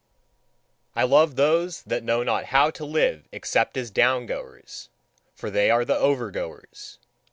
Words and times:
I 0.95 1.03
love 1.03 1.35
those 1.35 1.83
that 1.83 2.03
know 2.03 2.23
not 2.23 2.45
how 2.45 2.71
to 2.71 2.85
live 2.85 3.27
except 3.31 3.77
as 3.77 3.91
down 3.91 4.25
goers, 4.25 4.89
for 5.35 5.51
they 5.51 5.69
are 5.69 5.85
the 5.85 5.95
over 5.95 6.31
goers. 6.31 6.97